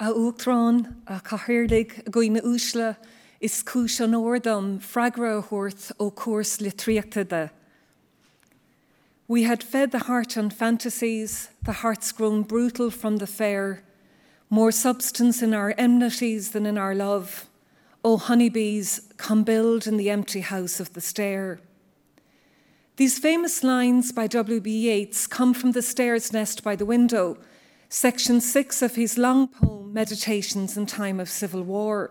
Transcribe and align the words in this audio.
A 0.00 0.10
úrán 0.10 1.02
a 1.06 1.20
chahirirlig 1.20 2.02
a 2.04 2.10
goine 2.10 2.40
úsle 2.42 2.96
is 3.40 3.62
cis 3.62 4.00
an 4.00 4.10
ódam 4.10 4.80
fragra 4.80 5.40
thuirt 5.40 5.92
ó 6.00 6.12
cuas 6.12 6.60
le 6.60 6.72
tríachtaide. 6.72 7.50
We 9.28 9.44
had 9.44 9.62
fed 9.62 9.92
the 9.92 10.10
heart 10.10 10.36
on 10.36 10.50
fantasies, 10.50 11.48
the 11.62 11.74
heart's 11.84 12.10
grown 12.10 12.42
brutal 12.42 12.90
from 12.90 13.18
the 13.18 13.26
fair, 13.28 13.84
more 14.50 14.72
substance 14.72 15.42
in 15.42 15.54
our 15.54 15.72
enmities 15.78 16.50
than 16.50 16.66
in 16.66 16.76
our 16.76 16.96
love. 16.96 17.48
O 18.04 18.16
honeybees, 18.16 19.12
come 19.16 19.44
build 19.44 19.86
in 19.86 19.96
the 19.96 20.10
empty 20.10 20.40
house 20.40 20.80
of 20.80 20.92
the 20.94 21.00
stare. 21.00 21.60
These 22.96 23.20
famous 23.20 23.62
lines 23.62 24.10
by 24.10 24.26
W.B. 24.26 24.68
Yeats 24.68 25.28
come 25.28 25.54
from 25.54 25.70
the 25.70 25.82
stare's 25.82 26.32
nest 26.32 26.64
by 26.64 26.74
the 26.74 26.84
window, 26.84 27.38
section 27.88 28.40
six 28.40 28.82
of 28.82 28.96
his 28.96 29.16
long 29.16 29.46
poem 29.46 29.83
Meditations 29.94 30.76
in 30.76 30.86
Time 30.86 31.20
of 31.20 31.28
Civil 31.28 31.62
War. 31.62 32.10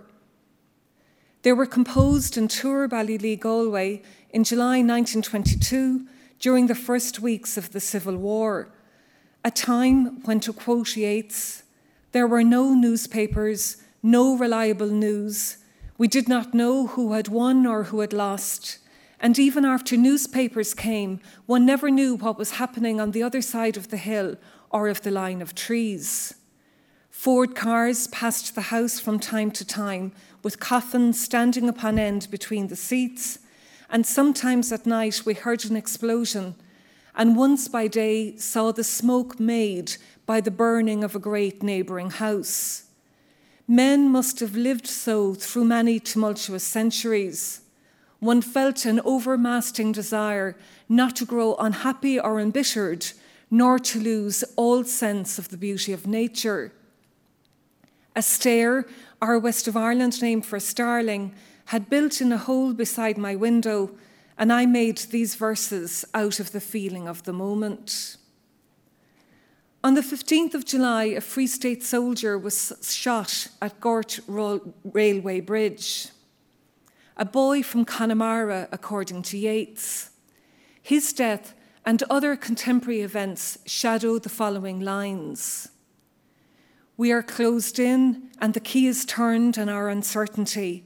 They 1.42 1.52
were 1.52 1.66
composed 1.66 2.38
in 2.38 2.48
Thoor 2.48 2.88
Ballylee, 2.88 3.38
Galway 3.38 4.02
in 4.30 4.46
July 4.46 4.78
1922 4.78 6.08
during 6.40 6.68
the 6.68 6.76
first 6.76 7.20
weeks 7.20 7.58
of 7.58 7.73
the 7.73 7.82
Civil 7.82 8.16
War, 8.16 8.70
a 9.44 9.52
time 9.52 10.23
when, 10.23 10.40
to 10.40 10.54
quote 10.54 10.96
Yeats, 10.96 11.64
there 12.14 12.26
were 12.26 12.42
no 12.42 12.73
newspapers, 12.73 13.84
no 14.02 14.38
reliable 14.38 14.88
news. 14.88 15.58
We 15.98 16.08
did 16.08 16.30
not 16.30 16.54
know 16.54 16.88
who 16.88 17.12
had 17.12 17.28
won 17.28 17.68
or 17.68 17.84
who 17.84 18.00
had 18.00 18.14
lost. 18.14 18.80
And 19.20 19.38
even 19.38 19.66
after 19.66 19.98
newspapers 19.98 20.73
came, 20.73 21.20
one 21.48 21.66
never 21.66 21.92
knew 21.92 22.16
what 22.16 22.38
was 22.38 22.52
happening 22.52 23.02
on 23.02 23.12
the 23.12 23.23
other 23.23 23.42
side 23.42 23.76
of 23.76 23.90
the 23.90 23.98
hill 23.98 24.38
or 24.70 24.88
of 24.88 25.02
the 25.02 25.12
line 25.12 25.42
of 25.42 25.54
trees. 25.54 26.36
Ford 27.23 27.55
cars 27.55 28.08
passed 28.08 28.54
the 28.54 28.63
house 28.63 29.00
from 29.00 29.18
time 29.18 29.50
to 29.52 29.64
time, 29.64 30.12
with 30.44 30.59
coffins 30.59 31.23
standing 31.23 31.70
upon 31.70 31.98
end 31.98 32.28
between 32.30 32.67
the 32.67 32.75
seats, 32.75 33.39
and 33.89 34.06
sometimes 34.06 34.73
at 34.73 34.86
night 34.86 35.22
we 35.25 35.33
heard 35.33 35.64
an 35.64 35.78
explosion, 35.78 36.56
and 37.16 37.38
once 37.38 37.70
by 37.70 37.88
day 37.88 38.36
saw 38.36 38.73
the 38.73 38.83
smoke 38.83 39.39
made 39.39 39.95
by 40.25 40.42
the 40.42 40.52
burning 40.52 41.02
of 41.02 41.16
a 41.16 41.20
great 41.20 41.64
neighbouring 41.64 42.09
house. 42.09 42.88
Men 43.70 44.09
must 44.09 44.42
have 44.42 44.58
lived 44.58 44.86
so 44.86 45.33
through 45.33 45.64
many 45.64 46.02
tumultuous 46.02 46.66
centuries. 46.66 47.61
One 48.20 48.42
felt 48.42 48.83
an 48.83 49.00
overmasting 49.05 49.94
desire 49.94 50.58
not 50.89 51.16
to 51.16 51.26
grow 51.26 51.55
unhappy 51.55 52.20
or 52.20 52.42
embittered, 52.42 53.14
nor 53.50 53.80
to 53.80 54.02
lose 54.02 54.44
all 54.58 54.83
sense 54.83 55.39
of 55.39 55.48
the 55.48 55.58
beauty 55.58 55.94
of 55.94 56.05
nature. 56.05 56.73
A 58.16 58.22
stare, 58.22 58.86
our 59.22 59.39
West 59.39 59.67
of 59.67 59.75
Ireland 59.75 60.22
name 60.22 60.42
for 60.42 60.59
starling, 60.59 61.33
had 61.66 61.89
built 61.89 62.22
in 62.22 62.31
a 62.31 62.38
hole 62.38 62.73
beside 62.73 63.17
my 63.17 63.36
window, 63.36 63.92
and 64.38 64.52
I 64.52 64.66
made 64.66 64.97
these 64.97 65.36
verses 65.36 66.05
out 66.14 66.39
of 66.39 66.52
the 66.52 66.61
feeling 66.61 67.08
of 67.08 67.23
the 67.23 67.33
moment. 67.33 68.17
On 69.83 69.95
the 69.95 70.02
15th 70.02 70.53
of 70.53 70.66
July, 70.66 71.05
a 71.05 71.22
Free 71.22 71.47
State 71.47 71.83
soldier 71.83 72.38
was 72.38 72.73
shot 72.81 73.47
at 73.61 73.80
Gort 73.81 74.20
Railway 74.27 75.42
Bridge. 75.42 76.08
A 77.17 77.25
boy 77.25 77.64
from 77.64 77.83
Connemara, 77.83 78.70
according 78.72 79.23
to 79.23 79.38
Yeats. 79.38 80.11
His 80.81 81.14
death 81.14 81.53
and 81.86 82.02
other 82.09 82.36
contemporary 82.36 83.02
events 83.02 83.58
shadow 83.66 84.20
the 84.20 84.30
following 84.30 84.80
lines. 84.80 85.70
We 86.95 87.11
are 87.11 87.23
closed 87.23 87.80
in, 87.80 88.30
and 88.39 88.53
the 88.53 88.59
key 88.59 88.86
is 88.86 89.03
turned 89.03 89.58
in 89.58 89.67
our 89.67 89.89
uncertainty. 89.89 90.86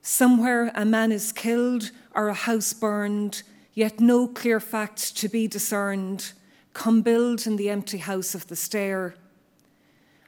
Somewhere 0.00 0.70
a 0.76 0.84
man 0.84 1.10
is 1.10 1.32
killed 1.32 1.90
or 2.14 2.28
a 2.28 2.34
house 2.34 2.72
burned, 2.72 3.42
yet 3.74 3.98
no 3.98 4.28
clear 4.28 4.60
fact 4.60 5.16
to 5.16 5.28
be 5.28 5.48
discerned. 5.48 6.32
Come 6.72 7.02
build 7.02 7.48
in 7.48 7.56
the 7.56 7.68
empty 7.68 7.98
house 7.98 8.34
of 8.34 8.46
the 8.46 8.54
stare. 8.54 9.16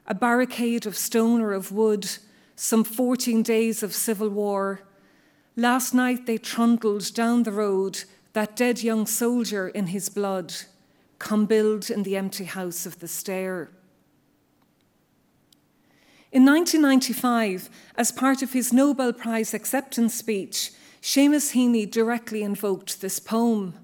A 0.09 0.15
barricade 0.15 0.87
of 0.87 0.97
stone 0.97 1.41
or 1.41 1.53
of 1.53 1.71
wood, 1.71 2.11
some 2.56 2.82
14 2.82 3.44
days 3.44 3.84
of 3.84 3.94
civil 3.94 4.28
war. 4.28 4.82
Last 5.55 5.94
night 5.94 6.27
they 6.27 6.38
trundled 6.38 7.15
down 7.15 7.44
the 7.44 7.53
road 7.53 8.05
that 8.32 8.56
dead 8.56 8.82
young 8.82 9.06
soldier 9.06 9.69
in 9.69 9.88
his 9.88 10.09
blood, 10.09 10.53
come 11.21 11.47
build 11.47 11.91
in 11.91 12.03
the 12.03 12.16
empty 12.16 12.44
house 12.44 12.87
of 12.87 12.99
the 12.99 13.09
stare. 13.09 13.71
In 16.32 16.47
1995, 16.47 17.69
as 17.94 18.10
part 18.10 18.41
of 18.41 18.54
his 18.54 18.72
Nobel 18.72 19.12
Prize 19.12 19.53
acceptance 19.53 20.15
speech, 20.15 20.72
Seamus 21.03 21.53
Heaney 21.53 21.91
directly 21.91 22.43
invoked 22.43 23.03
this 23.03 23.19
poem. 23.19 23.75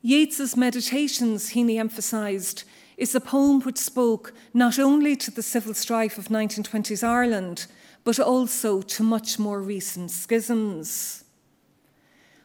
Yeats's 0.00 0.56
Meditations, 0.56 1.54
Heaney 1.54 1.80
emphasised, 1.80 2.62
is 2.96 3.12
a 3.12 3.20
poem 3.20 3.60
which 3.62 3.76
spoke 3.76 4.32
not 4.54 4.78
only 4.78 5.16
to 5.16 5.32
the 5.32 5.42
civil 5.42 5.74
strife 5.74 6.16
of 6.16 6.28
1920s 6.28 7.02
Ireland, 7.02 7.66
but 8.04 8.20
also 8.20 8.80
to 8.80 9.02
much 9.02 9.40
more 9.40 9.60
recent 9.60 10.12
schisms. 10.12 11.24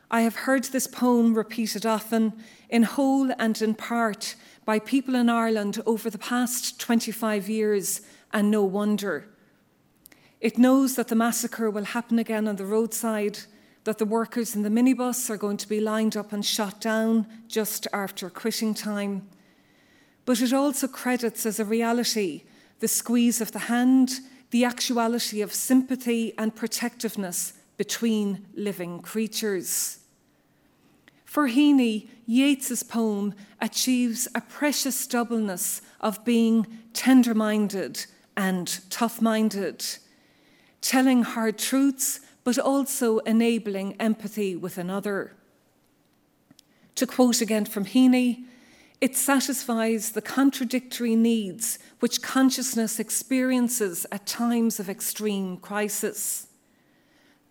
I 0.10 0.22
have 0.22 0.36
heard 0.48 0.64
this 0.64 0.88
poem 0.88 1.36
repeated 1.36 1.86
often, 1.86 2.34
in 2.68 2.82
whole 2.82 3.32
and 3.38 3.62
in 3.62 3.76
part, 3.76 4.34
by 4.66 4.80
people 4.80 5.14
in 5.14 5.30
Ireland 5.30 5.84
over 5.86 6.10
the 6.10 6.18
past 6.18 6.80
25 6.80 7.48
years, 7.48 8.02
and 8.34 8.50
no 8.52 8.64
wonder. 8.64 9.30
It 10.42 10.58
knows 10.58 10.96
that 10.96 11.08
the 11.08 11.16
massacre 11.16 11.70
will 11.70 11.86
happen 11.86 12.20
again 12.20 12.48
on 12.48 12.58
the 12.58 12.66
roadside, 12.66 13.40
that 13.86 13.98
the 13.98 14.06
workers 14.06 14.56
in 14.56 14.64
the 14.64 14.70
minibus 14.70 15.30
are 15.30 15.38
going 15.38 15.58
to 15.58 15.70
be 15.70 15.80
lined 15.80 16.18
up 16.18 16.34
and 16.34 16.46
shot 16.46 16.82
down 16.82 17.28
just 17.48 17.88
after 17.94 18.30
quitting 18.30 18.74
time. 18.74 19.30
But 20.26 20.42
it 20.42 20.52
also 20.52 20.88
credits 20.88 21.46
as 21.46 21.60
a 21.60 21.66
reality 21.66 22.44
the 22.80 22.88
squeeze 22.90 23.40
of 23.40 23.54
the 23.54 23.60
hand, 23.60 24.20
the 24.50 24.66
actuality 24.66 25.42
of 25.42 25.54
sympathy 25.54 26.34
and 26.38 26.54
protectiveness 26.54 27.54
between 27.78 28.46
living 28.56 29.00
creatures. 29.00 30.00
For 31.24 31.48
Heaney, 31.48 32.10
Yeats's 32.28 32.84
poem 32.84 33.34
achieves 33.62 34.28
a 34.36 34.42
precious 34.42 35.08
doubleness 35.08 35.82
of 36.02 36.26
being 36.26 36.68
tender 36.94 37.34
minded 37.34 38.06
and 38.36 38.80
tough 38.90 39.22
minded, 39.22 39.86
telling 40.82 41.24
hard 41.24 41.58
truths, 41.58 42.20
but 42.44 42.58
also 42.58 43.20
enabling 43.20 43.96
empathy 44.00 44.56
with 44.56 44.78
another. 44.78 45.34
To 46.96 47.08
quote 47.08 47.42
again 47.42 47.66
from 47.66 47.86
Heaney, 47.86 48.46
it 49.02 49.16
satisfies 49.16 50.12
the 50.12 50.22
contradictory 50.22 51.16
needs 51.16 51.80
which 52.00 52.22
consciousness 52.22 53.00
experiences 53.00 54.06
at 54.12 54.26
times 54.26 54.80
of 54.80 54.90
extreme 54.90 55.58
crisis 55.58 56.48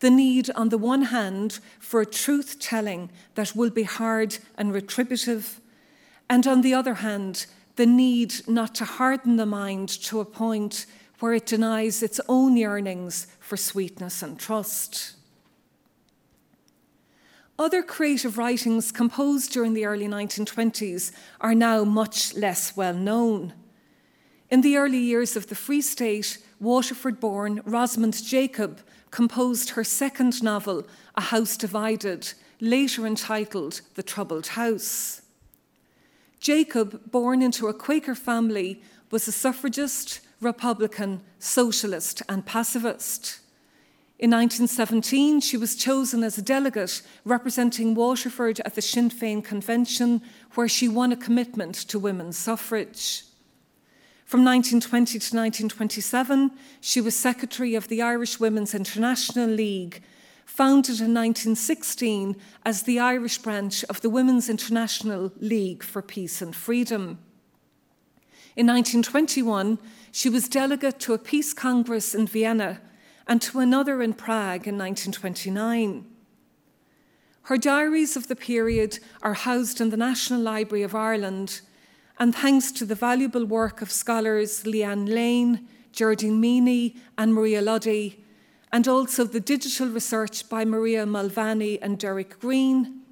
the 0.03 0.11
need, 0.11 0.51
on 0.57 0.69
the 0.69 0.79
one 0.79 1.03
hand, 1.03 1.61
for 1.79 2.01
a 2.01 2.07
truth 2.07 2.59
telling 2.59 3.09
that 3.37 3.55
will 3.55 3.71
be 3.71 3.85
hard 3.85 4.37
and 4.59 4.75
retributive, 4.75 5.61
and 6.29 6.45
on 6.45 6.63
the 6.63 6.75
other 6.75 6.95
hand, 6.95 7.47
the 7.77 7.87
need 7.87 8.47
not 8.49 8.75
to 8.77 8.85
harden 8.85 9.37
the 9.37 9.47
mind 9.47 9.89
to 9.89 10.21
a 10.21 10.25
point 10.25 10.87
where 11.21 11.35
it 11.35 11.47
denies 11.47 12.03
its 12.03 12.21
own 12.29 12.57
yearnings 12.57 13.27
for 13.39 13.57
sweetness 13.57 14.23
and 14.23 14.39
trust. 14.39 15.15
Other 17.59 17.83
creative 17.83 18.39
writings 18.39 18.91
composed 18.91 19.53
during 19.53 19.73
the 19.73 19.85
early 19.85 20.09
1920s 20.09 21.13
are 21.41 21.55
now 21.55 21.85
much 21.85 22.35
less 22.35 22.77
well 22.77 22.95
known. 22.95 23.53
In 24.51 24.63
the 24.63 24.77
early 24.77 24.99
years 24.99 25.37
of 25.37 25.47
the 25.47 25.55
Free 25.55 25.81
State, 25.81 26.39
Waterford 26.61 27.21
born 27.21 27.63
Rosamond 27.65 28.23
Jacob 28.23 28.81
composed 29.11 29.71
her 29.71 29.85
second 29.85 30.43
novel, 30.43 30.87
A 31.15 31.21
House 31.21 31.57
Divided, 31.57 32.33
later 32.61 33.07
entitled 33.07 33.81
The 33.95 34.03
Troubled 34.03 34.49
House. 34.49 35.22
Jacob, 36.43 37.13
born 37.13 37.41
into 37.41 37.69
a 37.69 37.73
Quaker 37.73 38.17
family, 38.17 38.83
was 39.13 39.29
a 39.29 39.33
suffragist, 39.33 40.21
Republican, 40.41 41.23
socialist, 41.39 42.21
and 42.29 42.45
pacifist. 42.45 43.39
In 44.19 44.31
1917, 44.31 45.41
she 45.41 45.57
was 45.57 45.77
chosen 45.77 46.25
as 46.25 46.37
a 46.37 46.43
delegate 46.43 47.03
representing 47.25 47.95
Waterford 47.95 48.59
at 48.65 48.75
the 48.75 48.83
Sinn 48.83 49.09
Féin 49.09 49.45
Convention, 49.45 50.21
where 50.55 50.69
she 50.69 50.89
won 50.89 51.13
a 51.13 51.17
commitment 51.17 51.77
to 51.77 51.99
women's 52.01 52.39
suffrage. 52.39 53.23
From 54.25 54.45
1920 54.45 55.21
to 55.21 55.37
1927, 55.37 56.51
she 56.81 57.01
was 57.01 57.15
secretary 57.15 57.77
of 57.77 57.87
the 57.87 58.03
Irish 58.03 58.41
Women's 58.41 58.75
International 58.75 59.49
League, 59.49 60.03
founded 60.45 61.01
in 61.01 61.15
1916 61.15 62.37
as 62.65 62.83
the 62.83 62.99
Irish 62.99 63.39
branch 63.39 63.85
of 63.85 64.01
the 64.01 64.11
Women's 64.11 64.49
International 64.49 65.33
League 65.39 65.83
for 65.83 66.03
Peace 66.03 66.43
and 66.43 66.55
Freedom. 66.55 67.19
In 68.55 68.67
1921, 68.67 69.79
she 70.11 70.29
was 70.29 70.49
delegate 70.49 71.01
to 71.01 71.15
a 71.15 71.19
peace 71.19 71.55
congress 71.55 72.15
in 72.15 72.27
Vienna 72.27 72.81
and 73.27 73.41
to 73.41 73.61
another 73.61 74.03
in 74.03 74.13
Prague 74.13 74.69
in 74.69 74.77
1929. 74.77 76.05
Her 77.45 77.57
diaries 77.57 78.17
of 78.17 78.29
the 78.29 78.37
period 78.37 78.99
are 79.23 79.35
housed 79.35 79.81
in 79.81 79.91
the 79.91 79.97
National 79.97 80.41
Library 80.41 80.83
of 80.83 80.95
Ireland, 80.95 81.63
and 82.19 82.35
thanks 82.35 82.71
to 82.73 82.85
the 82.85 82.95
valuable 82.95 83.47
work 83.47 83.83
of 83.83 83.91
scholars 83.91 84.65
Leeann 84.65 85.09
Lane, 85.09 85.67
Geraldine 85.93 86.41
Meaney, 86.41 86.97
and 87.19 87.35
Maria 87.35 87.63
Luddy, 87.63 88.22
and 88.73 88.89
also 88.89 89.25
the 89.25 89.41
digital 89.41 89.89
research 89.89 90.49
by 90.49 90.65
Maria 90.65 91.05
Mulvany 91.05 91.79
and 91.83 91.99
Derek 91.99 92.41
Greene, 92.41 93.03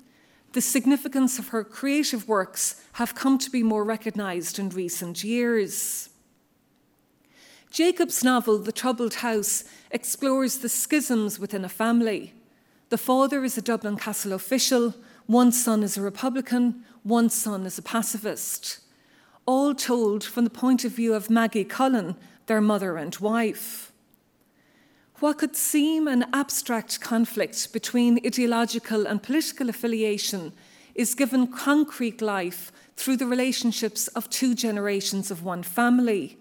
the 0.52 0.60
significance 0.60 1.38
of 1.38 1.48
her 1.48 1.62
creative 1.62 2.26
works 2.26 2.82
have 2.94 3.14
come 3.14 3.38
to 3.38 3.50
be 3.50 3.62
more 3.62 3.84
recognised 3.84 4.58
in 4.58 4.70
recent 4.70 5.22
years. 5.22 6.08
Jacob's 7.70 8.24
novel, 8.24 8.58
The 8.58 8.72
Troubled 8.72 9.14
House, 9.14 9.62
explores 9.92 10.58
the 10.58 10.68
schisms 10.68 11.38
within 11.38 11.64
a 11.64 11.68
family. 11.68 12.34
The 12.88 12.98
father 12.98 13.44
is 13.44 13.56
a 13.56 13.62
Dublin 13.62 13.96
Castle 13.96 14.32
official, 14.32 14.94
one 15.26 15.52
son 15.52 15.84
is 15.84 15.96
a 15.96 16.02
Republican, 16.02 16.84
one 17.04 17.30
son 17.30 17.64
is 17.64 17.78
a 17.78 17.82
pacifist. 17.82 18.80
All 19.46 19.74
told 19.74 20.24
from 20.24 20.42
the 20.42 20.50
point 20.50 20.84
of 20.84 20.90
view 20.90 21.14
of 21.14 21.30
Maggie 21.30 21.64
Cullen, 21.64 22.16
their 22.46 22.60
mother 22.60 22.96
and 22.96 23.14
wife. 23.16 23.89
What 25.20 25.36
could 25.36 25.54
seem 25.54 26.08
an 26.08 26.24
abstract 26.32 27.02
conflict 27.02 27.74
between 27.74 28.26
ideological 28.26 29.06
and 29.06 29.22
political 29.22 29.68
affiliation 29.68 30.54
is 30.94 31.14
given 31.14 31.46
concrete 31.46 32.22
life 32.22 32.72
through 32.96 33.18
the 33.18 33.26
relationships 33.26 34.08
of 34.08 34.30
two 34.30 34.54
generations 34.54 35.30
of 35.30 35.44
one 35.44 35.62
family. 35.62 36.38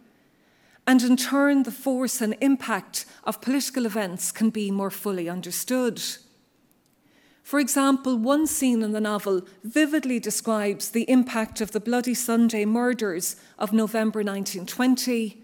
And 0.88 1.04
in 1.04 1.18
turn, 1.18 1.64
the 1.64 1.72
force 1.72 2.22
and 2.22 2.38
impact 2.40 3.06
of 3.26 3.42
political 3.42 3.86
events 3.86 4.32
can 4.32 4.50
be 4.50 4.72
more 4.72 4.92
fully 4.92 5.28
understood. 5.28 6.02
For 7.44 7.60
example, 7.60 8.18
one 8.18 8.48
scene 8.48 8.82
in 8.82 8.94
the 8.94 9.02
novel 9.02 9.42
vividly 9.62 10.20
describes 10.20 10.92
the 10.92 11.10
impact 11.10 11.60
of 11.60 11.72
the 11.72 11.80
Bloody 11.82 12.14
Sunday 12.14 12.64
murders 12.64 13.36
of 13.58 13.74
November 13.74 14.20
1920, 14.20 15.44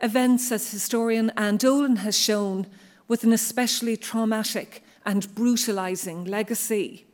events, 0.00 0.52
as 0.52 0.70
historian 0.70 1.30
Anne 1.36 1.56
Dolan 1.56 1.96
has 1.96 2.18
shown, 2.18 2.66
with 3.08 3.24
an 3.24 3.32
especially 3.32 3.96
traumatic 3.96 4.82
and 5.04 5.34
brutalising 5.34 6.24
legacy. 6.24 7.06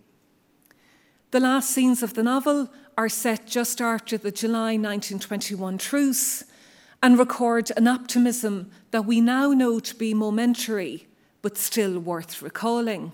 The 1.31 1.40
last 1.40 1.70
scenes 1.70 2.02
of 2.02 2.14
the 2.14 2.23
novel 2.23 2.70
are 2.96 3.08
set 3.08 3.46
just 3.46 3.81
after 3.81 4.19
the 4.19 4.31
July 4.31 4.76
1921 4.76 5.79
truce 5.79 6.44
and 7.02 7.19
record 7.19 7.70
an 7.76 7.88
optimism 7.88 8.70
that 8.90 9.06
we 9.06 9.20
now 9.20 9.52
know 9.52 9.81
to 9.81 9.94
be 9.94 10.14
momentary, 10.14 11.08
but 11.40 11.58
still 11.58 11.99
worth 11.99 12.43
recalling. 12.43 13.12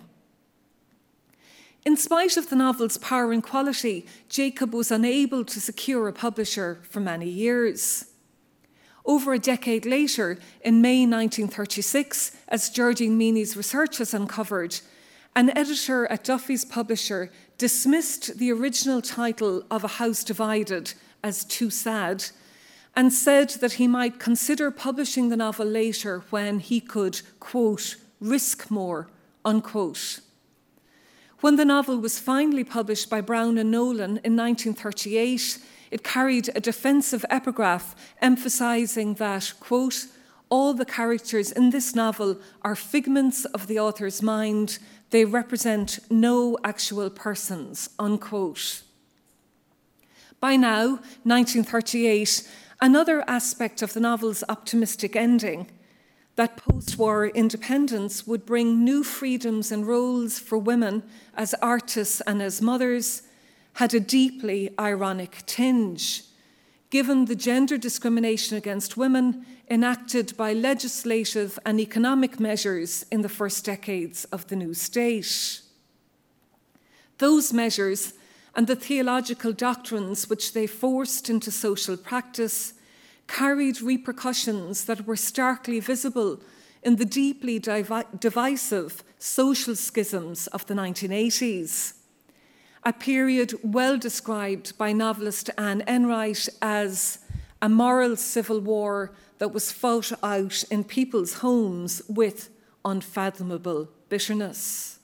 In 1.85 1.97
spite 1.97 2.37
of 2.37 2.51
the 2.51 2.57
novel's 2.57 2.99
power 2.99 3.33
and 3.33 3.43
quality, 3.43 4.05
Jacob 4.29 4.75
was 4.75 4.91
unable 4.91 5.45
to 5.45 5.61
secure 5.61 6.07
a 6.07 6.13
publisher 6.13 6.81
for 6.83 7.01
many 7.01 7.29
years. 7.29 8.08
Over 9.09 9.33
a 9.33 9.39
decade 9.39 9.87
later, 9.87 10.39
in 10.61 10.83
May 10.83 11.07
1936, 11.07 12.33
as 12.47 12.69
Geraldine 12.69 13.19
Meaney's 13.19 13.57
research 13.57 13.97
has 13.97 14.13
uncovered, 14.13 14.81
an 15.35 15.57
editor 15.57 16.07
at 16.09 16.25
Duffy's 16.25 16.67
publisher 16.67 17.33
dismissed 17.57 18.39
the 18.39 18.53
original 18.53 19.01
title 19.01 19.65
of 19.71 19.83
A 19.83 19.89
House 19.89 20.23
Divided 20.23 20.93
as 21.25 21.47
too 21.47 21.71
sad 21.71 22.27
and 22.95 23.11
said 23.11 23.49
that 23.61 23.75
he 23.75 23.87
might 23.87 24.21
consider 24.21 24.71
publishing 24.71 25.31
the 25.31 25.39
novel 25.39 25.67
later 25.67 26.23
when 26.29 26.59
he 26.59 26.79
could, 26.79 27.23
quote, 27.41 27.97
risk 28.21 28.71
more, 28.71 29.09
unquote. 29.43 30.21
When 31.41 31.57
the 31.57 31.65
novel 31.65 31.97
was 31.97 32.19
finally 32.19 32.65
published 32.65 33.09
by 33.09 33.23
Browne 33.23 33.57
and 33.57 33.71
Nolan 33.71 34.19
in 34.23 34.37
1938, 34.37 35.61
it 35.91 36.03
carried 36.03 36.51
a 36.55 36.61
defensive 36.61 37.25
epigraph 37.31 37.95
emphasizing 38.21 39.15
that, 39.15 39.53
quote, 39.61 40.07
all 40.51 40.73
the 40.73 40.85
characters 40.85 41.53
in 41.53 41.71
this 41.71 41.95
novel 41.95 42.39
are 42.63 42.75
figments 42.75 43.45
of 43.45 43.67
the 43.67 43.79
author's 43.79 44.23
mind. 44.23 44.79
They 45.11 45.25
represent 45.25 45.99
no 46.11 46.57
actual 46.65 47.11
persons, 47.11 47.91
unquote. 47.99 48.83
By 50.41 50.57
now, 50.57 51.01
1938, 51.25 52.49
another 52.81 53.25
aspect 53.29 53.83
of 53.83 53.93
the 53.93 54.01
novel's 54.01 54.45
optimistic 54.49 55.17
ending 55.17 55.69
that 56.37 56.57
post 56.57 56.97
war 56.97 57.27
independence 57.27 58.25
would 58.25 58.47
bring 58.47 58.85
new 58.85 59.03
freedoms 59.03 59.73
and 59.73 59.87
roles 59.87 60.39
for 60.39 60.57
women 60.57 61.03
as 61.35 61.53
artists 61.55 62.21
and 62.29 62.41
as 62.41 62.63
mothers 62.63 63.23
had 63.79 63.95
a 63.95 64.01
deeply 64.01 64.69
ironic 64.77 65.39
tinge, 65.47 66.25
given 66.91 67.27
the 67.27 67.37
gender 67.37 67.79
discrimination 67.79 68.57
against 68.57 68.97
women 68.97 69.47
enacted 69.71 70.37
by 70.37 70.53
legislative 70.53 71.61
and 71.65 71.79
economic 71.79 72.41
measures 72.41 73.07
in 73.13 73.23
the 73.23 73.29
first 73.29 73.65
decades 73.65 74.25
of 74.33 74.45
the 74.49 74.57
new 74.57 74.75
state. 74.75 75.61
Those 77.19 77.53
measures 77.53 78.15
and 78.57 78.67
the 78.67 78.75
theological 78.75 79.53
doctrines 79.53 80.29
which 80.29 80.55
they 80.55 80.67
forced 80.67 81.31
into 81.31 81.53
social 81.53 81.97
practice 81.97 82.73
carried 83.29 83.81
repercussions 83.81 84.87
that 84.87 85.07
were 85.07 85.15
starkly 85.15 85.79
visible 85.79 86.41
in 86.83 86.97
the 86.97 87.05
deeply 87.05 87.61
divi- 87.61 88.11
divisive 88.19 89.05
social 89.21 89.77
schisms 89.77 90.49
of 90.49 90.67
the 90.67 90.75
1980s, 90.75 91.93
a 92.85 92.93
period 92.93 93.55
well 93.63 93.99
described 93.99 94.77
by 94.79 94.93
novelist 94.93 95.51
Anne 95.59 95.83
Enright 95.87 96.49
as 96.63 97.19
a 97.61 97.69
moral 97.69 98.17
civil 98.17 98.61
war 98.61 99.13
that 99.39 99.53
was 99.53 99.73
fought 99.73 100.13
out 100.23 100.65
in 100.71 100.85
people's 100.85 101.35
homes 101.35 102.03
with 102.09 102.51
unfathomable 102.85 103.89
bitterness. 104.09 104.99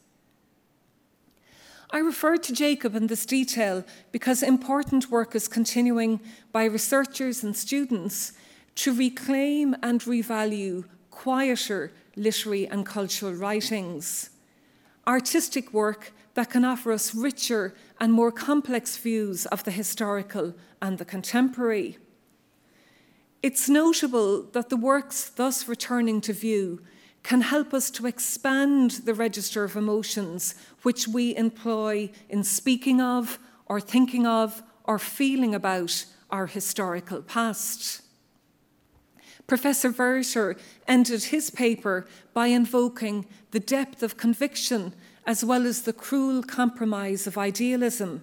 I 1.91 1.99
refer 1.99 2.37
to 2.39 2.53
Jacob 2.53 2.97
in 2.97 3.07
this 3.07 3.25
detail 3.25 3.85
because 4.11 4.43
important 4.43 5.11
work 5.11 5.35
is 5.35 5.47
continuing 5.47 6.21
by 6.51 6.65
researchers 6.65 7.45
and 7.45 7.57
students 7.57 8.33
to 8.77 8.93
reclaim 8.93 9.77
and 9.83 10.01
revalue 10.01 10.85
quieter 11.11 11.93
literary 12.17 12.67
and 12.67 12.85
cultural 12.85 13.33
writings, 13.33 14.31
artistic 15.07 15.73
work 15.73 16.13
that 16.35 16.51
can 16.51 16.65
offer 16.65 16.93
us 16.93 17.15
richer 17.15 17.75
and 18.01 18.13
more 18.13 18.33
complex 18.33 18.97
views 18.97 19.47
of 19.47 19.65
the 19.65 19.71
historical 19.71 20.55
and 20.83 20.99
the 20.99 21.05
contemporary. 21.05 21.99
It's 23.43 23.69
notable 23.69 24.43
that 24.53 24.69
the 24.69 24.77
works 24.77 25.29
thus 25.29 25.69
returning 25.69 26.21
to 26.23 26.33
view 26.33 26.81
can 27.23 27.41
help 27.41 27.73
us 27.73 27.91
to 27.91 28.07
expand 28.07 28.91
the 29.05 29.15
register 29.15 29.65
of 29.65 29.77
emotions 29.77 30.55
which 30.83 31.09
we 31.09 31.35
employ 31.37 32.11
in 32.29 32.45
speaking 32.45 33.01
of, 33.01 33.39
or 33.67 33.81
thinking 33.81 34.27
of, 34.27 34.63
or 34.85 34.99
feeling 34.99 35.55
about 35.55 36.05
our 36.31 36.47
historical 36.47 37.23
past. 37.23 38.03
Professor 39.47 39.91
Werter 39.91 40.57
ended 40.89 41.25
his 41.25 41.51
paper 41.51 42.07
by 42.33 42.47
invoking 42.47 43.27
the 43.51 43.61
depth 43.61 44.03
of 44.03 44.17
conviction 44.17 44.95
as 45.27 45.45
well 45.45 45.67
as 45.67 45.83
the 45.83 45.93
cruel 45.93 46.43
compromise 46.43 47.27
of 47.27 47.39
idealism. 47.39 48.23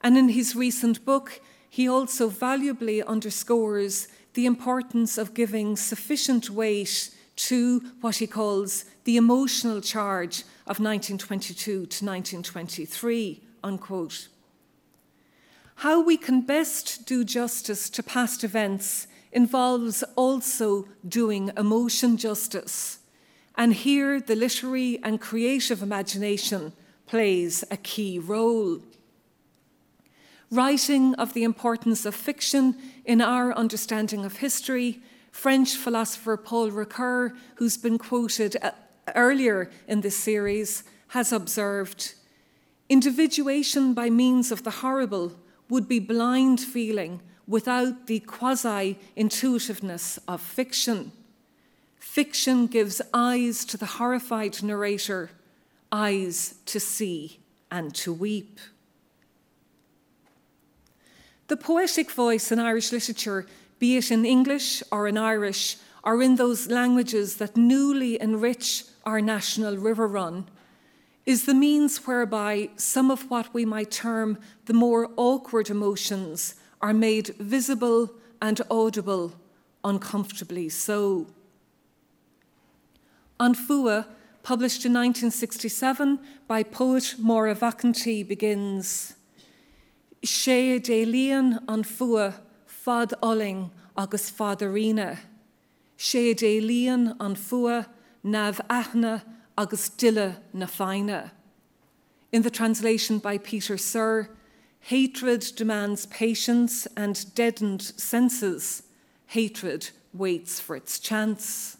And 0.00 0.18
in 0.18 0.30
his 0.30 0.56
recent 0.56 1.04
book, 1.04 1.40
he 1.68 1.88
also 1.88 2.28
valuably 2.28 3.02
underscores 3.02 4.08
the 4.34 4.46
importance 4.46 5.16
of 5.16 5.34
giving 5.34 5.76
sufficient 5.76 6.50
weight 6.50 7.10
to 7.36 7.80
what 8.00 8.16
he 8.16 8.26
calls 8.26 8.84
the 9.04 9.16
emotional 9.16 9.80
charge 9.80 10.40
of 10.66 10.80
1922 10.80 11.64
to 11.64 11.78
1923, 11.80 13.42
unquote. 13.64 14.28
How 15.76 16.02
we 16.02 16.16
can 16.16 16.42
best 16.42 17.06
do 17.06 17.24
justice 17.24 17.90
to 17.90 18.02
past 18.02 18.44
events 18.44 19.06
involves 19.32 20.02
also 20.14 20.86
doing 21.08 21.50
emotion 21.56 22.16
justice. 22.16 22.98
And 23.56 23.74
here, 23.74 24.20
the 24.20 24.36
literary 24.36 24.98
and 25.02 25.20
creative 25.20 25.82
imagination 25.82 26.72
plays 27.06 27.64
a 27.70 27.76
key 27.76 28.18
role. 28.18 28.80
Writing 30.50 31.14
of 31.14 31.32
the 31.32 31.44
importance 31.44 32.04
of 32.04 32.14
fiction 32.14 32.76
in 33.04 33.20
our 33.20 33.52
understanding 33.52 34.24
of 34.24 34.38
history 34.38 35.02
French 35.30 35.76
philosopher 35.76 36.36
Paul 36.36 36.70
Ricoeur, 36.70 37.34
who's 37.56 37.78
been 37.78 37.98
quoted 37.98 38.56
uh, 38.62 38.72
earlier 39.14 39.70
in 39.88 40.02
this 40.02 40.16
series, 40.16 40.84
has 41.08 41.32
observed 41.32 42.14
individuation 42.88 43.94
by 43.94 44.10
means 44.10 44.52
of 44.52 44.62
the 44.62 44.70
horrible 44.70 45.32
would 45.70 45.88
be 45.88 45.98
blind 45.98 46.60
feeling 46.60 47.22
without 47.46 48.06
the 48.06 48.20
quasi 48.20 48.98
intuitiveness 49.16 50.18
of 50.28 50.40
fiction. 50.40 51.12
Fiction 52.12 52.66
gives 52.66 53.00
eyes 53.14 53.64
to 53.64 53.78
the 53.78 53.86
horrified 53.86 54.62
narrator, 54.62 55.30
eyes 55.90 56.56
to 56.66 56.78
see 56.78 57.40
and 57.70 57.94
to 57.94 58.12
weep. 58.12 58.60
The 61.48 61.56
poetic 61.56 62.10
voice 62.10 62.52
in 62.52 62.58
Irish 62.58 62.92
literature, 62.92 63.46
be 63.78 63.96
it 63.96 64.10
in 64.10 64.26
English 64.26 64.82
or 64.92 65.08
in 65.08 65.16
Irish, 65.16 65.78
or 66.04 66.22
in 66.22 66.36
those 66.36 66.66
languages 66.66 67.36
that 67.36 67.56
newly 67.56 68.20
enrich 68.20 68.84
our 69.06 69.22
national 69.22 69.78
river 69.78 70.06
run, 70.06 70.50
is 71.24 71.46
the 71.46 71.54
means 71.54 72.06
whereby 72.06 72.68
some 72.76 73.10
of 73.10 73.30
what 73.30 73.54
we 73.54 73.64
might 73.64 73.90
term 73.90 74.36
the 74.66 74.74
more 74.74 75.08
awkward 75.16 75.70
emotions 75.70 76.56
are 76.82 76.92
made 76.92 77.28
visible 77.38 78.10
and 78.42 78.60
audible, 78.70 79.32
uncomfortably 79.82 80.68
so. 80.68 81.26
An 83.42 83.54
Fua, 83.56 84.06
published 84.44 84.84
in 84.86 84.92
1967 84.92 86.20
by 86.46 86.62
poet 86.62 87.16
Máire 87.18 87.58
Mhac 87.58 87.82
an 87.82 87.92
tSaoi, 87.92 88.28
begins 88.28 89.14
sé 90.24 90.78
dé 90.78 91.04
líon 91.04 91.58
an 91.66 91.82
fua 91.82 92.34
fad 92.66 93.12
oling 93.20 93.72
agus 93.96 94.30
fadarina, 94.30 95.18
sé 95.98 96.36
dé 96.36 96.62
líon 96.62 97.16
an 97.18 97.34
fua 97.34 97.88
nav 98.22 98.60
aithna 98.70 99.24
agus 99.58 99.88
dille 99.88 100.36
na 100.52 100.66
feine. 100.66 101.32
In 102.30 102.42
the 102.42 102.50
translation 102.50 103.18
by 103.18 103.38
Peter 103.38 103.76
Sirr, 103.76 104.30
hatred 104.78 105.44
demands 105.56 106.06
patience 106.06 106.86
and 106.96 107.34
deadened 107.34 107.82
senses. 107.82 108.84
Hatred 109.26 109.90
waits 110.12 110.60
for 110.60 110.76
its 110.76 111.00
chance. 111.00 111.76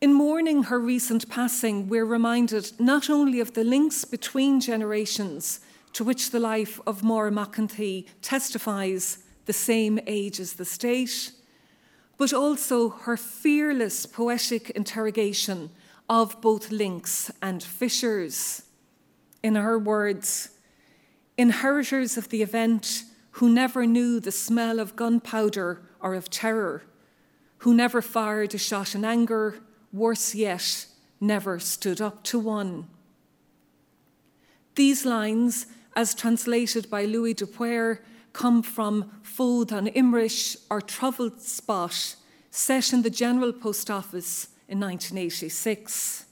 In 0.00 0.12
mourning 0.12 0.64
her 0.64 0.78
recent 0.78 1.28
passing, 1.28 1.88
we're 1.88 2.04
reminded 2.04 2.72
not 2.78 3.08
only 3.08 3.40
of 3.40 3.54
the 3.54 3.64
links 3.64 4.04
between 4.04 4.60
generations 4.60 5.60
to 5.92 6.04
which 6.04 6.30
the 6.30 6.40
life 6.40 6.80
of 6.86 7.02
Máire 7.02 7.32
Mhac 7.32 7.58
an 7.58 7.68
tSaoi 7.68 8.06
testifies 8.20 9.18
the 9.46 9.52
same 9.52 9.98
age 10.06 10.40
as 10.40 10.54
the 10.54 10.64
state, 10.64 11.30
but 12.18 12.32
also 12.32 12.90
her 12.90 13.16
fearless 13.16 14.06
poetic 14.06 14.70
interrogation 14.70 15.70
of 16.08 16.40
both 16.40 16.70
links 16.70 17.30
and 17.40 17.62
fissures. 17.62 18.62
In 19.42 19.54
her 19.54 19.78
words, 19.78 20.50
inheritors 21.38 22.16
of 22.16 22.28
the 22.28 22.42
event 22.42 23.04
who 23.32 23.48
never 23.48 23.86
knew 23.86 24.20
the 24.20 24.32
smell 24.32 24.78
of 24.78 24.96
gunpowder 24.96 25.82
or 26.00 26.14
of 26.14 26.30
terror, 26.30 26.82
who 27.58 27.74
never 27.74 28.02
fired 28.02 28.54
a 28.54 28.58
shot 28.58 28.94
in 28.94 29.04
anger, 29.04 29.60
worse 29.94 30.34
yet, 30.34 30.86
never 31.20 31.60
stood 31.60 32.00
up 32.00 32.24
to 32.24 32.38
one. 32.38 32.88
These 34.74 35.06
lines, 35.06 35.66
as 35.94 36.16
translated 36.16 36.90
by 36.90 37.04
Louis 37.04 37.34
de 37.34 37.46
Paor, 37.46 38.00
come 38.32 38.60
from 38.60 39.12
Fód 39.22 39.70
an 39.70 39.86
Imrish 39.86 40.56
or 40.68 40.80
Troubled 40.80 41.40
Spot, 41.40 42.16
set 42.50 42.92
in 42.92 43.02
the 43.02 43.10
General 43.10 43.52
Post 43.52 43.88
Office 43.88 44.48
in 44.68 44.80
1986. 44.80 46.26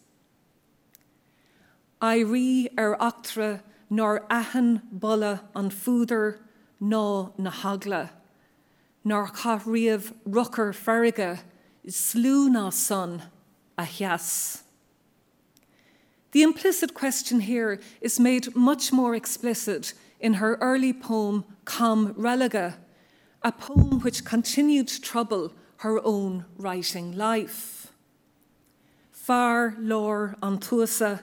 I 2.01 2.19
ri 2.19 2.69
ar 2.77 2.95
er 2.95 2.97
achtra 2.99 3.61
nor 3.89 4.27
ahan 4.29 4.83
bolla 4.93 5.43
an 5.55 5.71
fúder 5.71 6.39
ná 6.81 7.33
na 7.39 7.51
hagla, 7.53 8.11
nor 9.05 9.29
cha 9.29 9.59
riamh 9.61 10.13
rucker 10.27 10.71
is 11.85 11.95
slú 11.95 12.49
ná 12.49 12.73
son 12.73 13.23
a 13.77 13.85
hias. 13.85 14.63
The 16.33 16.43
implicit 16.43 16.95
question 16.95 17.41
here 17.41 17.79
is 18.01 18.19
made 18.19 18.57
much 18.57 18.93
more 18.93 19.15
explicit 19.15 19.93
in 20.19 20.35
her 20.35 20.57
early 20.57 20.93
poem 20.93 21.45
Com 21.65 22.15
Relega, 22.15 22.77
a 23.43 23.53
poem 23.53 24.01
which 24.01 24.25
continued 24.25 24.89
to 24.89 25.01
trouble 25.01 25.53
her 25.79 26.01
own 26.05 26.45
writing 26.57 27.17
life. 27.17 27.93
Far 29.11 29.73
lór 29.79 30.37
an 30.43 30.59
tuasa, 30.59 31.23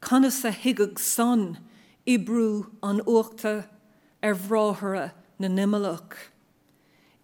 Conasa 0.00 0.52
hiigeg 0.52 0.98
son, 0.98 1.58
Ibrú 2.06 2.70
an 2.82 3.00
uachta 3.00 3.64
er 3.64 3.68
ar 4.22 4.34
bhráthra 4.34 5.12
na 5.38 5.48
nimmelach. 5.48 6.14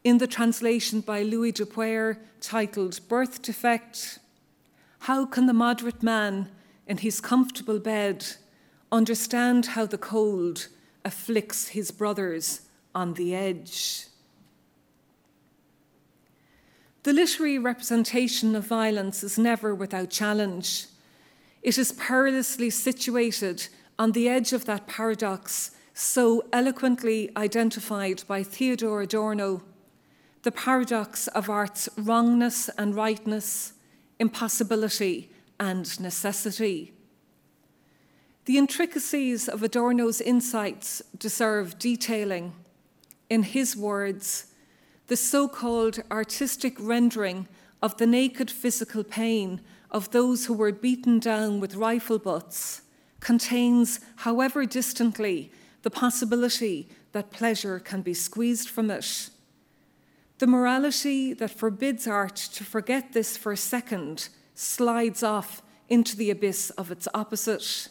In 0.03 0.19
the 0.19 0.27
translation 0.27 1.01
by 1.01 1.23
Louis 1.23 1.53
de 1.53 1.67
Paor 1.67 2.17
titled 2.41 3.01
Birth 3.09 3.43
Defect, 3.43 4.20
how 5.01 5.27
can 5.27 5.47
the 5.47 5.53
moderate 5.53 6.03
man 6.03 6.51
in 6.87 6.99
his 6.99 7.21
comfortable 7.21 7.79
bed 7.79 8.27
understand 8.93 9.67
how 9.67 9.87
the 9.87 9.99
cold 9.99 10.69
afflicts 11.05 11.69
his 11.69 11.91
brothers 11.91 12.63
on 12.95 13.15
the 13.15 13.35
edge? 13.35 14.07
The 17.03 17.13
literary 17.13 17.59
representation 17.59 18.55
of 18.55 18.67
violence 18.67 19.23
is 19.23 19.39
never 19.39 19.75
without 19.75 20.11
challenge. 20.11 20.87
It 21.63 21.79
is 21.79 21.93
perilously 21.93 22.71
situated 22.71 23.69
on 23.99 24.13
the 24.13 24.29
edge 24.29 24.53
of 24.53 24.67
that 24.67 24.87
paradox 24.87 25.71
so 25.95 26.45
eloquently 26.53 27.31
identified 27.37 28.23
by 28.27 28.43
Theodor 28.43 29.01
Adorno 29.01 29.63
the 30.43 30.53
paradox 30.53 31.27
of 31.29 31.51
art's 31.51 31.89
wrongness 31.99 32.71
and 32.79 32.95
rightness, 32.95 33.75
impossibility 34.21 35.31
and 35.59 35.99
necessity. 35.99 36.93
The 38.45 38.59
intricacies 38.59 39.49
of 39.49 39.63
Adorno's 39.63 40.21
insights 40.21 41.03
deserve 41.19 41.79
detailing. 41.79 42.53
In 43.29 43.43
his 43.43 43.77
words, 43.77 44.47
the 45.07 45.17
so 45.17 45.49
called 45.49 46.03
artistic 46.11 46.77
rendering 46.79 47.49
of 47.83 47.97
the 47.97 48.07
naked 48.07 48.51
physical 48.51 49.03
pain 49.03 49.61
of 49.91 50.11
those 50.11 50.47
who 50.47 50.55
were 50.55 50.73
beaten 50.73 51.19
down 51.19 51.59
with 51.59 51.75
rifle 51.75 52.19
butts 52.19 52.83
contains, 53.21 54.01
however 54.17 54.67
distantly, 54.67 55.51
the 55.83 55.91
possibility 55.91 56.89
that 57.13 57.31
pleasure 57.31 57.79
can 57.81 58.03
be 58.03 58.15
squeezed 58.15 58.69
from 58.69 58.91
it. 58.91 59.31
The 60.41 60.47
morality 60.47 61.35
that 61.35 61.51
forbids 61.51 62.07
art 62.07 62.35
to 62.55 62.65
forget 62.65 63.13
this 63.13 63.37
for 63.37 63.53
a 63.53 63.59
second 63.59 64.31
slides 64.55 65.23
off 65.23 65.61
into 65.91 66.17
the 66.17 66.31
abyss 66.31 66.71
of 66.71 66.91
its 66.91 67.07
opposite. 67.13 67.89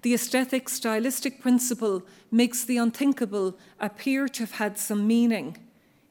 The 0.00 0.14
aesthetic 0.14 0.70
stylistic 0.70 1.42
principle 1.42 2.02
makes 2.30 2.64
the 2.64 2.78
unthinkable 2.78 3.58
appear 3.78 4.26
to 4.26 4.42
have 4.44 4.52
had 4.52 4.78
some 4.78 5.06
meaning 5.06 5.58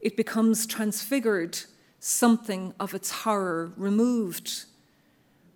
it 0.02 0.16
becomes 0.16 0.68
transfigured, 0.68 1.62
something 2.00 2.76
of 2.80 2.94
its 2.94 3.10
horror 3.10 3.72
removed. 3.76 4.66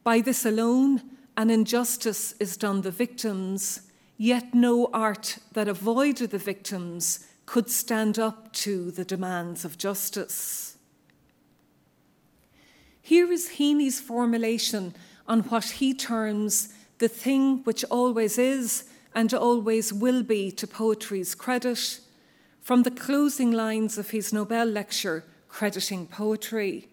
By 0.03 0.21
this 0.21 0.43
alone, 0.43 1.03
an 1.35 1.51
injustice 1.51 2.33
is 2.39 2.57
done 2.57 2.81
the 2.81 2.89
victims, 2.89 3.81
yet 4.17 4.55
no 4.55 4.89
art 4.91 5.37
that 5.51 5.67
avoided 5.67 6.31
the 6.31 6.39
victims 6.39 7.27
could 7.47 7.69
stand 7.69 8.19
up 8.19 8.51
to 8.51 8.91
the 8.91 9.05
demands 9.05 9.65
of 9.65 9.77
justice. 9.77 10.77
Here 13.01 13.31
is 13.31 13.51
Heaney's 13.51 13.99
formulation 14.01 14.93
on 15.27 15.39
what 15.39 15.63
he 15.65 15.93
terms 15.93 16.73
the 16.99 17.07
thing 17.07 17.63
which 17.63 17.85
always 17.85 18.37
is 18.37 18.83
and 19.15 19.33
always 19.33 19.93
will 19.93 20.23
be 20.23 20.51
to 20.51 20.67
poetry's 20.67 21.33
credit 21.35 21.99
from 22.61 22.83
the 22.83 22.91
closing 22.91 23.51
lines 23.51 23.97
of 23.97 24.09
his 24.09 24.33
Nobel 24.33 24.65
lecture 24.65 25.23
crediting 25.47 26.05
poetry. 26.05 26.89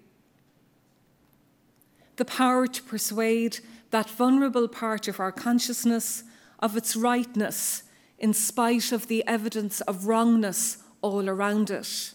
The 2.16 2.24
power 2.24 2.68
to 2.68 2.82
persuade 2.84 3.58
that 3.90 4.08
vulnerable 4.08 4.68
part 4.68 5.08
of 5.08 5.18
our 5.18 5.32
consciousness 5.32 6.22
of 6.60 6.76
its 6.76 6.94
rightness 6.94 7.83
in 8.18 8.32
spite 8.32 8.92
of 8.92 9.08
the 9.08 9.26
evidence 9.26 9.80
of 9.82 10.06
wrongness 10.06 10.78
all 11.02 11.28
around 11.28 11.70
it. 11.70 12.14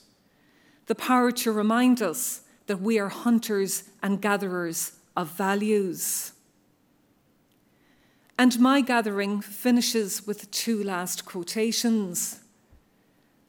The 0.87 0.95
power 0.95 1.31
to 1.31 1.51
remind 1.51 2.01
us 2.01 2.41
that 2.67 2.81
we 2.81 2.97
are 2.99 3.09
hunters 3.09 3.83
and 4.01 4.21
gatherers 4.21 4.93
of 5.15 5.31
values. 5.31 6.33
And 8.37 8.59
my 8.59 8.81
gathering 8.81 9.41
finishes 9.41 10.25
with 10.25 10.49
two 10.49 10.83
last 10.83 11.25
quotations. 11.25 12.39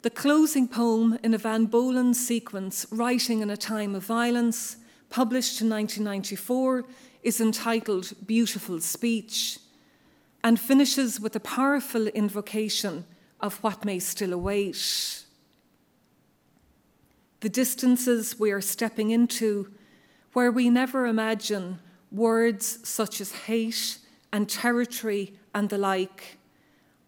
The 0.02 0.10
closing 0.10 0.66
poem 0.66 1.18
in 1.22 1.32
Eavan 1.32 1.70
Boland 1.70 2.16
sequence, 2.16 2.86
Writing 2.90 3.40
in 3.40 3.50
a 3.50 3.56
Time 3.56 3.94
of 3.94 4.04
Violence, 4.04 4.76
published 5.08 5.60
in 5.60 5.68
1994, 5.68 6.84
is 7.22 7.40
entitled 7.40 8.12
Beautiful 8.26 8.80
Speech 8.80 9.58
and 10.42 10.58
finishes 10.58 11.20
with 11.20 11.36
a 11.36 11.40
powerful 11.40 12.06
invocation 12.08 13.04
of 13.40 13.62
what 13.62 13.84
may 13.84 13.98
still 13.98 14.32
await. 14.32 15.24
the 17.40 17.48
distances 17.48 18.38
we 18.38 18.50
are 18.50 18.60
stepping 18.60 19.10
into, 19.10 19.70
where 20.32 20.52
we 20.52 20.70
never 20.70 21.06
imagine 21.06 21.78
words 22.12 22.78
such 22.88 23.20
as 23.20 23.32
hate 23.32 23.98
and 24.32 24.48
territory 24.48 25.34
and 25.54 25.68
the 25.70 25.78
like, 25.78 26.38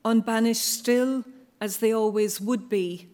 unbanished 0.04 0.64
still 0.64 1.24
as 1.60 1.76
they 1.76 1.92
always 1.92 2.40
would 2.40 2.68
be, 2.68 3.08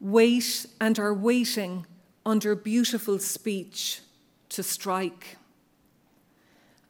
wait 0.00 0.66
and 0.80 0.98
are 0.98 1.14
waiting 1.14 1.86
under 2.26 2.54
beautiful 2.54 3.18
speech 3.18 4.00
to 4.48 4.62
strike. 4.62 5.38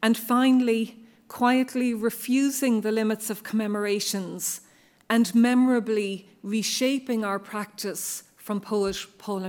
And 0.03 0.17
finally, 0.17 1.02
quietly 1.33 1.95
refusing 1.95 2.83
the 2.83 2.93
limits 2.93 3.31
of 3.31 3.43
commemorations 3.43 4.61
and 5.09 5.35
memorably 5.35 6.29
reshaping 6.43 7.25
our 7.25 7.39
practice 7.39 8.25
from 8.37 8.61
poet 8.61 8.99
Paula. 9.17 9.49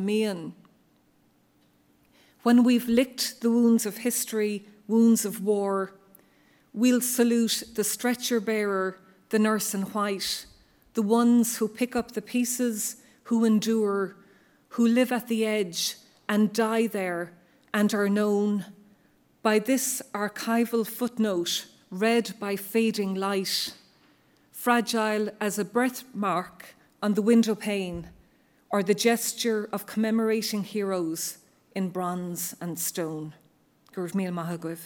When 2.44 2.64
we've 2.64 2.88
licked 2.88 3.42
the 3.42 3.52
wounds 3.52 3.86
of 3.86 3.98
history, 3.98 4.66
wounds 4.88 5.26
of 5.26 5.44
war, 5.44 5.92
we'll 6.74 7.02
salute 7.02 7.64
the 7.76 7.84
stretcher 7.84 8.40
bearer, 8.40 8.98
the 9.28 9.40
nurse 9.40 9.74
in 9.74 9.82
white, 9.82 10.46
the 10.94 11.02
ones 11.02 11.58
who 11.58 11.68
pick 11.68 11.98
up 11.98 12.14
the 12.14 12.22
pieces, 12.22 12.96
who 13.24 13.44
endure, 13.44 14.16
who 14.70 14.88
live 14.88 15.12
at 15.12 15.28
the 15.28 15.46
edge 15.46 15.98
and 16.30 16.54
die 16.54 16.88
there 16.88 17.34
and 17.74 17.94
are 17.94 18.08
known 18.08 18.68
by 19.42 19.60
this 19.60 20.02
archival 20.14 20.88
footnote 20.88 21.66
read 21.94 22.34
by 22.40 22.56
fading 22.56 23.14
light, 23.14 23.74
fragile 24.52 25.30
as 25.40 25.60
a 25.60 25.66
birthmark 25.66 26.74
on 27.04 27.14
the 27.14 27.22
window 27.22 27.54
pane 27.54 28.10
or 28.72 28.82
the 28.82 28.96
gesture 28.96 29.70
of 29.72 29.86
commemorating 29.86 30.64
heroes 30.64 31.38
in 31.76 31.90
bronze 31.90 32.56
and 32.60 32.80
stone. 32.80 33.36
Gurv 33.94 34.16
Mil 34.16 34.32
Mahagwiv. 34.32 34.80